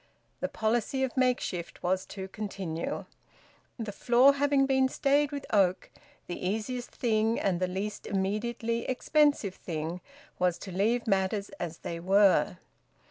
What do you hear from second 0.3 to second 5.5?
The policy of makeshift was to continue. The floor having been stayed with